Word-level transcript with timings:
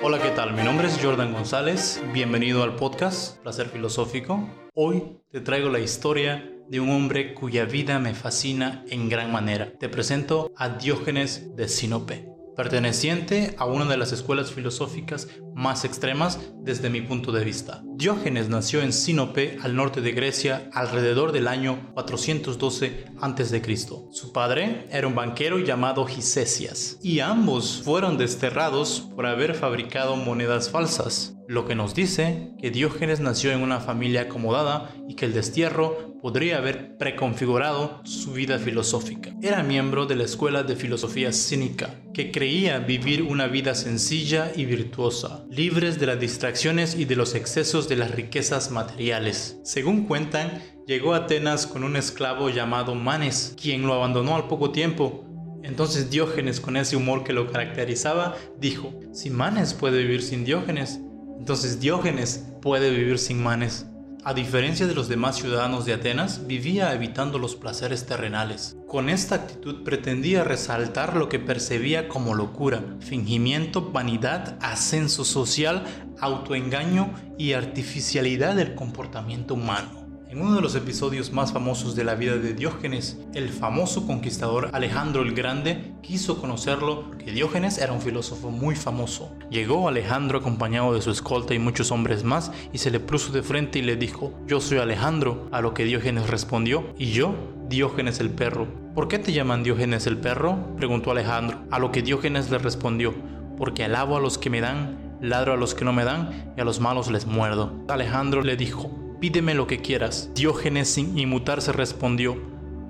Hola, 0.00 0.22
¿qué 0.22 0.30
tal? 0.30 0.54
Mi 0.54 0.62
nombre 0.62 0.86
es 0.86 1.00
Jordan 1.02 1.32
González. 1.32 2.00
Bienvenido 2.12 2.62
al 2.62 2.76
podcast 2.76 3.38
Placer 3.42 3.68
Filosófico. 3.68 4.48
Hoy 4.74 5.18
te 5.32 5.40
traigo 5.40 5.70
la 5.70 5.80
historia 5.80 6.48
de 6.68 6.78
un 6.78 6.90
hombre 6.90 7.34
cuya 7.34 7.64
vida 7.64 7.98
me 7.98 8.14
fascina 8.14 8.84
en 8.88 9.08
gran 9.08 9.32
manera. 9.32 9.72
Te 9.76 9.88
presento 9.88 10.52
a 10.56 10.68
Diógenes 10.68 11.56
de 11.56 11.68
Sinope 11.68 12.37
perteneciente 12.58 13.54
a 13.56 13.66
una 13.66 13.84
de 13.84 13.96
las 13.96 14.10
escuelas 14.10 14.50
filosóficas 14.50 15.28
más 15.54 15.84
extremas 15.84 16.40
desde 16.56 16.90
mi 16.90 17.00
punto 17.00 17.30
de 17.30 17.44
vista. 17.44 17.82
Diógenes 17.84 18.48
nació 18.48 18.82
en 18.82 18.92
Sinope, 18.92 19.58
al 19.62 19.76
norte 19.76 20.00
de 20.00 20.10
Grecia, 20.10 20.68
alrededor 20.74 21.30
del 21.30 21.46
año 21.46 21.92
412 21.94 23.04
a.C. 23.20 23.76
Su 24.10 24.32
padre 24.32 24.88
era 24.90 25.06
un 25.06 25.14
banquero 25.14 25.60
llamado 25.60 26.04
Gisesias, 26.04 26.98
y 27.00 27.20
ambos 27.20 27.80
fueron 27.84 28.18
desterrados 28.18 29.08
por 29.14 29.26
haber 29.26 29.54
fabricado 29.54 30.16
monedas 30.16 30.68
falsas 30.68 31.38
lo 31.48 31.64
que 31.64 31.74
nos 31.74 31.94
dice 31.94 32.50
que 32.60 32.70
Diógenes 32.70 33.20
nació 33.20 33.52
en 33.52 33.62
una 33.62 33.80
familia 33.80 34.22
acomodada 34.22 34.94
y 35.08 35.14
que 35.14 35.24
el 35.24 35.32
destierro 35.32 36.07
podría 36.20 36.58
haber 36.58 36.96
preconfigurado 36.96 38.00
su 38.04 38.32
vida 38.32 38.58
filosófica. 38.58 39.34
Era 39.42 39.62
miembro 39.62 40.06
de 40.06 40.16
la 40.16 40.24
escuela 40.24 40.62
de 40.62 40.76
filosofía 40.76 41.32
cínica, 41.32 41.94
que 42.12 42.30
creía 42.30 42.78
vivir 42.78 43.22
una 43.22 43.46
vida 43.46 43.74
sencilla 43.74 44.52
y 44.54 44.64
virtuosa, 44.64 45.44
libres 45.50 45.98
de 45.98 46.06
las 46.06 46.20
distracciones 46.20 46.94
y 46.96 47.04
de 47.04 47.16
los 47.16 47.34
excesos 47.34 47.88
de 47.88 47.96
las 47.96 48.10
riquezas 48.10 48.70
materiales. 48.70 49.58
Según 49.64 50.06
cuentan, 50.06 50.62
llegó 50.86 51.14
a 51.14 51.18
Atenas 51.18 51.66
con 51.66 51.84
un 51.84 51.96
esclavo 51.96 52.50
llamado 52.50 52.94
Manes, 52.94 53.54
quien 53.60 53.86
lo 53.86 53.94
abandonó 53.94 54.36
al 54.36 54.48
poco 54.48 54.70
tiempo 54.70 55.24
entonces 55.62 56.10
Diógenes, 56.10 56.60
con 56.60 56.76
ese 56.76 56.96
humor 56.96 57.24
que 57.24 57.32
lo 57.32 57.50
caracterizaba, 57.50 58.36
dijo, 58.58 58.92
si 59.12 59.30
Manes 59.30 59.74
puede 59.74 59.98
vivir 59.98 60.22
sin 60.22 60.44
Diógenes, 60.44 61.00
entonces 61.38 61.80
Diógenes 61.80 62.46
puede 62.62 62.90
vivir 62.90 63.18
sin 63.18 63.42
Manes. 63.42 63.86
A 64.24 64.34
diferencia 64.34 64.86
de 64.86 64.94
los 64.94 65.08
demás 65.08 65.36
ciudadanos 65.36 65.84
de 65.84 65.94
Atenas, 65.94 66.46
vivía 66.46 66.92
evitando 66.92 67.38
los 67.38 67.54
placeres 67.54 68.04
terrenales. 68.04 68.76
Con 68.88 69.08
esta 69.08 69.36
actitud 69.36 69.84
pretendía 69.84 70.42
resaltar 70.42 71.16
lo 71.16 71.28
que 71.28 71.38
percibía 71.38 72.08
como 72.08 72.34
locura, 72.34 72.82
fingimiento, 73.00 73.92
vanidad, 73.92 74.58
ascenso 74.60 75.24
social, 75.24 75.84
autoengaño 76.18 77.14
y 77.38 77.52
artificialidad 77.52 78.56
del 78.56 78.74
comportamiento 78.74 79.54
humano. 79.54 80.07
En 80.30 80.42
uno 80.42 80.56
de 80.56 80.60
los 80.60 80.74
episodios 80.74 81.32
más 81.32 81.54
famosos 81.54 81.96
de 81.96 82.04
la 82.04 82.14
vida 82.14 82.36
de 82.36 82.52
Diógenes, 82.52 83.16
el 83.32 83.48
famoso 83.48 84.06
conquistador 84.06 84.68
Alejandro 84.74 85.22
el 85.22 85.32
Grande 85.32 85.94
quiso 86.02 86.38
conocerlo 86.38 87.04
porque 87.06 87.32
Diógenes 87.32 87.78
era 87.78 87.94
un 87.94 88.02
filósofo 88.02 88.50
muy 88.50 88.76
famoso. 88.76 89.34
Llegó 89.50 89.88
Alejandro 89.88 90.40
acompañado 90.40 90.92
de 90.92 91.00
su 91.00 91.10
escolta 91.10 91.54
y 91.54 91.58
muchos 91.58 91.90
hombres 91.92 92.24
más 92.24 92.52
y 92.74 92.78
se 92.78 92.90
le 92.90 93.00
puso 93.00 93.32
de 93.32 93.42
frente 93.42 93.78
y 93.78 93.82
le 93.82 93.96
dijo, 93.96 94.34
yo 94.46 94.60
soy 94.60 94.76
Alejandro, 94.76 95.48
a 95.50 95.62
lo 95.62 95.72
que 95.72 95.84
Diógenes 95.84 96.28
respondió, 96.28 96.92
y 96.98 97.12
yo, 97.12 97.34
Diógenes 97.70 98.20
el 98.20 98.28
perro. 98.28 98.68
¿Por 98.94 99.08
qué 99.08 99.18
te 99.18 99.32
llaman 99.32 99.62
Diógenes 99.62 100.06
el 100.06 100.18
perro? 100.18 100.76
preguntó 100.76 101.10
Alejandro, 101.10 101.60
a 101.70 101.78
lo 101.78 101.90
que 101.90 102.02
Diógenes 102.02 102.50
le 102.50 102.58
respondió, 102.58 103.14
porque 103.56 103.84
alabo 103.84 104.18
a 104.18 104.20
los 104.20 104.36
que 104.36 104.50
me 104.50 104.60
dan, 104.60 105.16
ladro 105.22 105.54
a 105.54 105.56
los 105.56 105.74
que 105.74 105.86
no 105.86 105.94
me 105.94 106.04
dan 106.04 106.52
y 106.54 106.60
a 106.60 106.64
los 106.64 106.80
malos 106.80 107.10
les 107.10 107.24
muerdo. 107.24 107.72
Alejandro 107.88 108.42
le 108.42 108.58
dijo, 108.58 109.07
pídeme 109.20 109.54
lo 109.54 109.66
que 109.66 109.80
quieras. 109.80 110.30
Diógenes 110.34 110.88
sin 110.88 111.18
inmutarse 111.18 111.72
respondió, 111.72 112.36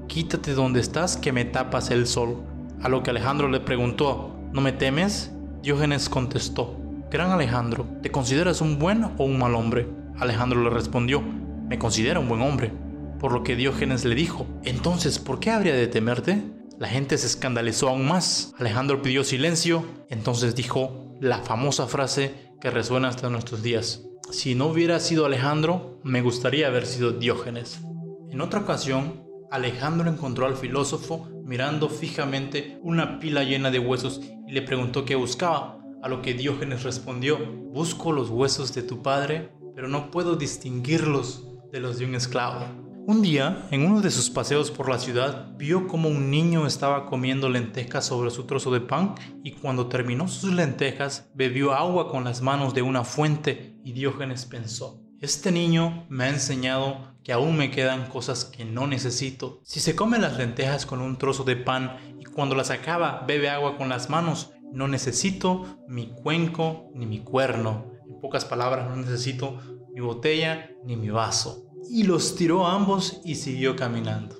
quítate 0.08 0.52
donde 0.52 0.80
estás 0.80 1.16
que 1.16 1.32
me 1.32 1.44
tapas 1.44 1.90
el 1.90 2.06
sol. 2.06 2.42
A 2.82 2.88
lo 2.88 3.02
que 3.02 3.10
Alejandro 3.10 3.48
le 3.48 3.60
preguntó, 3.60 4.36
¿no 4.52 4.60
me 4.60 4.72
temes? 4.72 5.32
Diógenes 5.62 6.08
contestó, 6.08 6.76
Gran 7.10 7.30
Alejandro, 7.30 7.86
¿te 8.02 8.10
consideras 8.10 8.60
un 8.60 8.78
buen 8.78 9.04
o 9.04 9.24
un 9.24 9.38
mal 9.38 9.54
hombre? 9.54 9.88
Alejandro 10.18 10.62
le 10.62 10.70
respondió, 10.70 11.22
me 11.22 11.78
considero 11.78 12.20
un 12.20 12.28
buen 12.28 12.42
hombre. 12.42 12.72
Por 13.18 13.32
lo 13.32 13.42
que 13.42 13.56
Diógenes 13.56 14.04
le 14.04 14.14
dijo, 14.14 14.46
entonces, 14.62 15.18
¿por 15.18 15.40
qué 15.40 15.50
habría 15.50 15.74
de 15.74 15.88
temerte? 15.88 16.42
La 16.78 16.86
gente 16.86 17.18
se 17.18 17.26
escandalizó 17.26 17.88
aún 17.88 18.06
más. 18.06 18.54
Alejandro 18.58 19.02
pidió 19.02 19.24
silencio, 19.24 19.84
entonces 20.08 20.54
dijo 20.54 21.16
la 21.20 21.38
famosa 21.38 21.88
frase 21.88 22.52
que 22.60 22.70
resuena 22.70 23.08
hasta 23.08 23.28
nuestros 23.28 23.62
días. 23.62 24.07
Si 24.30 24.54
no 24.54 24.66
hubiera 24.66 25.00
sido 25.00 25.24
Alejandro, 25.24 25.98
me 26.02 26.20
gustaría 26.20 26.66
haber 26.66 26.84
sido 26.84 27.12
Diógenes. 27.12 27.80
En 28.30 28.42
otra 28.42 28.60
ocasión, 28.60 29.24
Alejandro 29.50 30.10
encontró 30.10 30.44
al 30.44 30.54
filósofo 30.54 31.26
mirando 31.44 31.88
fijamente 31.88 32.78
una 32.82 33.20
pila 33.20 33.42
llena 33.42 33.70
de 33.70 33.78
huesos 33.78 34.20
y 34.46 34.52
le 34.52 34.60
preguntó 34.60 35.06
qué 35.06 35.14
buscaba, 35.14 35.78
a 36.02 36.08
lo 36.08 36.20
que 36.20 36.34
Diógenes 36.34 36.82
respondió, 36.82 37.38
busco 37.72 38.12
los 38.12 38.28
huesos 38.28 38.74
de 38.74 38.82
tu 38.82 39.02
padre, 39.02 39.48
pero 39.74 39.88
no 39.88 40.10
puedo 40.10 40.36
distinguirlos 40.36 41.48
de 41.72 41.80
los 41.80 41.98
de 41.98 42.04
un 42.04 42.14
esclavo. 42.14 42.87
Un 43.08 43.22
día, 43.22 43.66
en 43.70 43.86
uno 43.86 44.02
de 44.02 44.10
sus 44.10 44.28
paseos 44.28 44.70
por 44.70 44.90
la 44.90 44.98
ciudad, 44.98 45.56
vio 45.56 45.88
como 45.88 46.10
un 46.10 46.30
niño 46.30 46.66
estaba 46.66 47.06
comiendo 47.06 47.48
lentejas 47.48 48.04
sobre 48.04 48.30
su 48.30 48.44
trozo 48.44 48.70
de 48.70 48.82
pan 48.82 49.14
y 49.42 49.52
cuando 49.52 49.86
terminó 49.86 50.28
sus 50.28 50.52
lentejas 50.52 51.30
bebió 51.32 51.72
agua 51.72 52.10
con 52.10 52.24
las 52.24 52.42
manos 52.42 52.74
de 52.74 52.82
una 52.82 53.04
fuente 53.04 53.78
y 53.82 53.92
Diógenes 53.92 54.44
pensó, 54.44 55.00
este 55.22 55.50
niño 55.50 56.04
me 56.10 56.24
ha 56.24 56.28
enseñado 56.28 57.14
que 57.24 57.32
aún 57.32 57.56
me 57.56 57.70
quedan 57.70 58.10
cosas 58.10 58.44
que 58.44 58.66
no 58.66 58.86
necesito. 58.86 59.62
Si 59.64 59.80
se 59.80 59.96
come 59.96 60.18
las 60.18 60.36
lentejas 60.36 60.84
con 60.84 61.00
un 61.00 61.16
trozo 61.16 61.44
de 61.44 61.56
pan 61.56 61.96
y 62.20 62.26
cuando 62.26 62.54
las 62.54 62.68
acaba 62.68 63.24
bebe 63.26 63.48
agua 63.48 63.78
con 63.78 63.88
las 63.88 64.10
manos, 64.10 64.50
no 64.70 64.86
necesito 64.86 65.78
mi 65.88 66.10
cuenco 66.10 66.90
ni 66.92 67.06
mi 67.06 67.20
cuerno. 67.20 67.90
En 68.06 68.20
pocas 68.20 68.44
palabras, 68.44 68.86
no 68.86 68.96
necesito 68.96 69.58
mi 69.94 70.00
botella 70.02 70.68
ni 70.84 70.94
mi 70.96 71.08
vaso 71.08 71.67
y 71.90 72.04
los 72.04 72.36
tiró 72.36 72.66
a 72.66 72.74
ambos 72.74 73.20
y 73.24 73.36
siguió 73.36 73.76
caminando. 73.76 74.36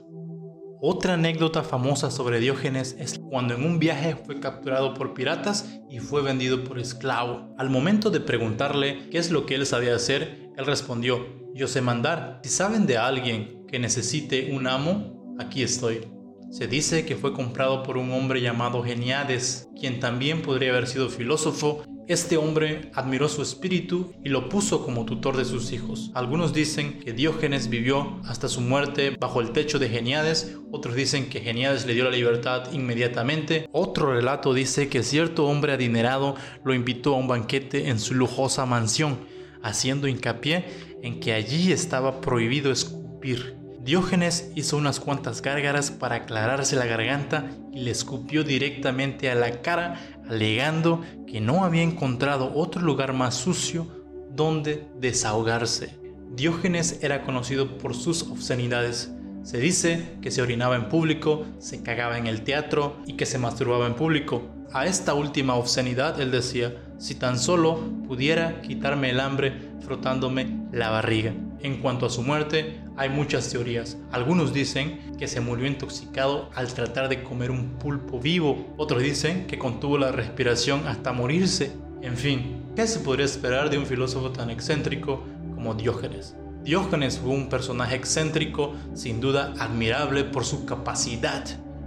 Otra 0.81 1.15
anécdota 1.15 1.65
famosa 1.65 2.11
sobre 2.11 2.39
Diógenes 2.39 2.95
es 3.01 3.19
cuando 3.19 3.55
en 3.55 3.65
un 3.65 3.81
viaje 3.81 4.15
fue 4.15 4.39
capturado 4.39 4.95
por 4.95 5.13
piratas 5.13 5.69
y 5.91 5.99
fue 5.99 6.23
vendido 6.23 6.63
por 6.63 6.79
esclavo. 6.79 7.53
Al 7.59 7.69
momento 7.69 8.11
de 8.11 8.21
preguntarle 8.21 9.09
qué 9.11 9.19
es 9.19 9.33
lo 9.33 9.45
que 9.45 9.57
él 9.57 9.67
sabía 9.67 9.97
hacer, 9.97 10.51
él 10.57 10.67
respondió, 10.67 11.27
yo 11.53 11.67
sé 11.67 11.81
mandar. 11.81 12.41
Si 12.45 12.51
saben 12.51 12.87
de 12.87 12.97
alguien 12.97 13.67
que 13.67 13.81
necesite 13.81 14.53
un 14.55 14.69
amo, 14.69 15.37
aquí 15.41 15.65
estoy. 15.65 16.07
Se 16.51 16.69
dice 16.69 17.05
que 17.05 17.17
fue 17.17 17.33
comprado 17.33 17.83
por 17.83 17.99
un 17.99 18.13
hombre 18.13 18.41
llamado 18.41 18.85
Geniades, 18.85 19.69
quien 19.79 19.99
también 19.99 20.43
podría 20.43 20.71
haber 20.71 20.87
sido 20.87 21.09
filósofo 21.11 21.83
este 22.09 22.39
hombre 22.39 22.91
admiró 22.95 23.29
su 23.29 23.43
espíritu 23.43 24.15
y 24.25 24.31
lo 24.31 24.49
puso 24.49 24.83
como 24.83 25.05
tutor 25.05 25.37
de 25.37 25.45
sus 25.45 25.73
hijos. 25.73 26.11
Algunos 26.15 26.55
dicen 26.55 27.01
que 27.01 27.13
Diógenes 27.13 27.69
vivió 27.69 28.19
hasta 28.25 28.49
su 28.49 28.63
muerte 28.63 29.15
bajo 29.21 29.43
el 29.43 29.53
techo 29.53 29.79
de 29.79 29.91
Geniades, 29.91 30.57
otros 30.73 30.95
dicen 30.95 31.29
que 31.29 31.41
Geniades 31.41 31.85
le 31.85 31.93
dio 31.93 32.05
la 32.05 32.11
libertad 32.11 32.73
inmediatamente, 32.73 33.69
otro 33.73 34.15
relato 34.15 34.55
dice 34.55 34.89
que 34.89 35.03
cierto 35.03 35.47
hombre 35.47 35.75
adinerado 35.75 36.35
lo 36.65 36.73
invitó 36.73 37.15
a 37.15 37.19
un 37.19 37.29
banquete 37.29 37.91
en 37.91 38.01
su 38.01 38.15
lujosa 38.15 38.65
mansión, 38.65 39.19
haciendo 39.63 40.09
hincapié 40.09 40.65
en 41.03 41.21
que 41.21 41.35
allí 41.35 41.73
estaba 41.73 42.23
prohibido 42.23 42.73
escupir. 42.73 43.58
Diógenes 43.81 44.51
hizo 44.57 44.77
unas 44.77 44.99
cuantas 44.99 45.41
gárgaras 45.41 45.91
para 45.91 46.17
aclararse 46.17 46.77
la 46.77 46.87
garganta 46.87 47.51
y 47.73 47.81
le 47.81 47.93
escupió 47.93 48.43
directamente 48.43 49.31
a 49.31 49.35
la 49.35 49.63
cara, 49.63 50.01
alegando 50.29 51.03
que 51.27 51.41
no 51.41 51.65
había 51.65 51.83
encontrado 51.83 52.53
otro 52.55 52.83
lugar 52.83 53.13
más 53.13 53.37
sucio 53.37 53.87
donde 54.35 54.87
desahogarse. 54.99 55.97
Diógenes 56.31 56.99
era 57.03 57.23
conocido 57.23 57.79
por 57.79 57.95
sus 57.95 58.23
obscenidades. 58.25 59.13
Se 59.43 59.59
dice 59.59 60.17
que 60.21 60.31
se 60.31 60.43
orinaba 60.43 60.77
en 60.77 60.89
público, 60.89 61.47
se 61.59 61.83
cagaba 61.83 62.19
en 62.19 62.27
el 62.27 62.43
teatro 62.43 62.97
y 63.07 63.15
que 63.15 63.27
se 63.27 63.39
masturbaba 63.39 63.87
en 63.87 63.95
público. 63.95 64.43
A 64.73 64.87
esta 64.87 65.15
última 65.15 65.55
obscenidad 65.55 66.21
él 66.21 66.31
decía, 66.31 66.75
si 66.99 67.15
tan 67.15 67.39
solo 67.39 67.81
pudiera 68.07 68.61
quitarme 68.61 69.11
el 69.11 69.21
hambre 69.21 69.71
frotándome 69.81 70.67
la 70.73 70.91
barriga. 70.91 71.33
En 71.61 71.81
cuanto 71.81 72.07
a 72.07 72.11
su 72.11 72.23
muerte, 72.23 72.81
hay 72.99 73.09
muchas 73.09 73.49
teorías. 73.49 73.97
Algunos 74.11 74.53
dicen 74.53 75.15
que 75.19 75.29
se 75.29 75.41
murió 75.41 75.67
intoxicado 75.67 76.51
al 76.55 76.75
tratar 76.75 77.09
de 77.09 77.23
comer 77.23 77.53
un 77.53 77.79
pulpo 77.79 78.19
vivo. 78.19 78.75
Otros 78.77 79.03
dicen 79.03 79.47
que 79.47 79.57
contuvo 79.57 79.97
la 79.99 80.11
respiración 80.11 80.87
hasta 80.87 81.13
morirse. 81.13 81.73
En 82.03 82.17
fin, 82.17 82.65
¿qué 82.75 82.87
se 82.89 82.99
podría 82.99 83.25
esperar 83.25 83.71
de 83.71 83.79
un 83.79 83.87
filósofo 83.87 84.31
tan 84.31 84.51
excéntrico 84.51 85.23
como 85.55 85.75
Diógenes? 85.75 86.35
Diógenes 86.65 87.19
fue 87.19 87.31
un 87.31 87.49
personaje 87.49 87.95
excéntrico, 87.95 88.75
sin 88.95 89.21
duda 89.21 89.55
admirable 89.61 90.25
por 90.25 90.45
su 90.45 90.67
capacidad 90.67 91.45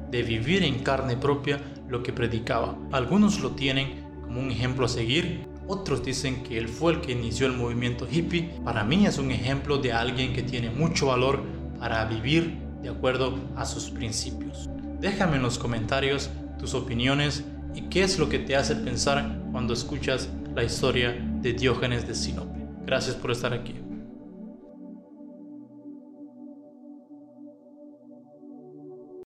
de 0.09 0.23
vivir 0.23 0.63
en 0.63 0.79
carne 0.79 1.17
propia 1.17 1.59
lo 1.89 2.03
que 2.03 2.13
predicaba. 2.13 2.77
Algunos 2.93 3.41
lo 3.41 3.51
tienen 3.51 4.05
como 4.21 4.39
un 4.39 4.49
ejemplo 4.49 4.85
a 4.85 4.89
seguir 4.89 5.50
otros 5.67 6.03
dicen 6.03 6.43
que 6.43 6.57
él 6.57 6.67
fue 6.67 6.93
el 6.93 7.01
que 7.01 7.13
inició 7.13 7.47
el 7.47 7.53
movimiento 7.53 8.07
hippie. 8.09 8.49
Para 8.63 8.83
mí 8.83 9.05
es 9.05 9.17
un 9.17 9.31
ejemplo 9.31 9.77
de 9.77 9.93
alguien 9.93 10.33
que 10.33 10.43
tiene 10.43 10.69
mucho 10.69 11.07
valor 11.07 11.43
para 11.79 12.05
vivir 12.05 12.57
de 12.81 12.89
acuerdo 12.89 13.39
a 13.55 13.65
sus 13.65 13.89
principios. 13.89 14.69
Déjame 14.99 15.37
en 15.37 15.43
los 15.43 15.57
comentarios 15.57 16.29
tus 16.59 16.73
opiniones 16.73 17.43
y 17.73 17.83
qué 17.83 18.03
es 18.03 18.19
lo 18.19 18.29
que 18.29 18.39
te 18.39 18.55
hace 18.55 18.75
pensar 18.75 19.39
cuando 19.51 19.73
escuchas 19.73 20.29
la 20.55 20.63
historia 20.63 21.15
de 21.41 21.53
Diógenes 21.53 22.07
de 22.07 22.15
Sinope. 22.15 22.59
Gracias 22.85 23.15
por 23.15 23.31
estar 23.31 23.53
aquí. 23.53 23.90